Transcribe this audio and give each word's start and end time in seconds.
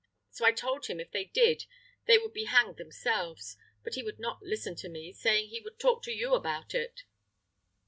So 0.31 0.43
I 0.45 0.51
told 0.51 0.87
him 0.87 0.99
if 0.99 1.11
they 1.11 1.25
did 1.25 1.65
they 2.07 2.17
would 2.17 2.33
be 2.33 2.45
hanged 2.45 2.77
themselves; 2.77 3.55
but 3.83 3.93
he 3.93 4.01
would 4.01 4.17
not 4.17 4.41
listen 4.41 4.75
to 4.77 4.89
me, 4.89 5.13
saying 5.13 5.49
he 5.49 5.61
would 5.61 5.77
talk 5.79 6.01
to 6.05 6.11
you 6.11 6.33
about 6.33 6.73
it." 6.73 7.03